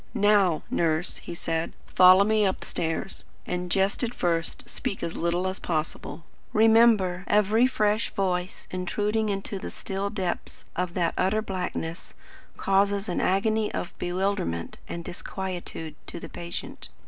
"Now, 0.15 0.63
Nurse," 0.71 1.17
he 1.17 1.35
said, 1.35 1.73
"follow 1.85 2.23
me 2.23 2.43
upstairs, 2.43 3.23
and, 3.45 3.69
just 3.69 4.01
at 4.03 4.15
first, 4.15 4.67
speak 4.67 5.03
as 5.03 5.15
little 5.15 5.47
as 5.47 5.59
possible. 5.59 6.23
Remember, 6.53 7.23
every 7.27 7.67
fresh 7.67 8.09
voice 8.15 8.67
intruding 8.71 9.29
into 9.29 9.59
the 9.59 9.69
still 9.69 10.09
depths 10.09 10.65
of 10.75 10.95
that 10.95 11.13
utter 11.19 11.43
blackness, 11.43 12.15
causes 12.57 13.07
an 13.07 13.21
agony 13.21 13.71
of 13.75 13.95
bewilderment 13.99 14.79
and 14.87 15.05
disquietude 15.05 15.93
to 16.07 16.19
the 16.19 16.29
patient. 16.29 16.89